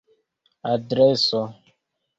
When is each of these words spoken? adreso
adreso 0.79 1.41